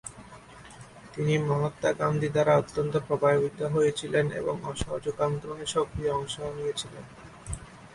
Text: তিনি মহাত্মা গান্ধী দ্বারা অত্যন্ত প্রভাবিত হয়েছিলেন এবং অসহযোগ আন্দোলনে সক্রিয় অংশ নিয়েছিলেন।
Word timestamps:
তিনি 1.13 1.33
মহাত্মা 1.47 1.89
গান্ধী 1.93 2.29
দ্বারা 2.31 2.53
অত্যন্ত 2.57 2.93
প্রভাবিত 3.07 3.59
হয়েছিলেন 3.75 4.25
এবং 4.31 4.55
অসহযোগ 4.63 5.15
আন্দোলনে 5.27 5.65
সক্রিয় 5.75 6.11
অংশ 6.11 6.35
নিয়েছিলেন। 6.57 7.05